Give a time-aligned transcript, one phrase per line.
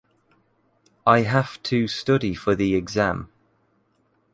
[1.05, 3.29] I have to study for the exam.